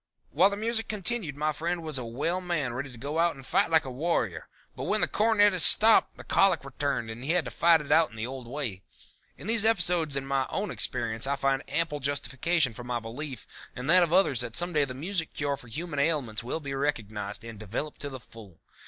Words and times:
"While 0.31 0.49
the 0.49 0.57
music 0.57 0.87
continued 0.87 1.37
my 1.37 1.51
friend 1.51 1.83
was 1.83 1.99
a 1.99 2.03
well 2.03 2.41
man 2.41 2.73
ready 2.73 2.91
to 2.91 2.97
go 2.97 3.19
out 3.19 3.35
and 3.35 3.45
fight 3.45 3.69
like 3.69 3.85
a 3.85 3.91
warrior, 3.91 4.47
but 4.75 4.85
when 4.85 4.99
the 4.99 5.07
cornetist 5.07 5.67
stopped 5.67 6.17
the 6.17 6.23
colic 6.23 6.65
returned 6.65 7.11
and 7.11 7.23
he 7.23 7.33
had 7.33 7.45
to 7.45 7.51
fight 7.51 7.81
it 7.81 7.91
out 7.91 8.09
in 8.09 8.15
the 8.15 8.25
old 8.25 8.47
way. 8.47 8.81
In 9.37 9.45
these 9.45 9.63
episodes 9.63 10.15
in 10.15 10.25
my 10.25 10.47
own 10.49 10.71
experience 10.71 11.27
I 11.27 11.35
find 11.35 11.61
ample 11.67 11.99
justification 11.99 12.73
for 12.73 12.83
my 12.83 12.99
belief 12.99 13.45
and 13.75 13.87
that 13.91 14.01
of 14.01 14.11
others 14.11 14.41
that 14.41 14.55
some 14.55 14.73
day 14.73 14.85
the 14.85 14.95
music 14.95 15.35
cure 15.35 15.55
for 15.55 15.67
human 15.67 15.99
ailments 15.99 16.41
will 16.43 16.59
be 16.61 16.73
recognized 16.73 17.43
and 17.43 17.59
developed 17.59 17.99
to 17.99 18.09
the 18.09 18.19
full. 18.19 18.59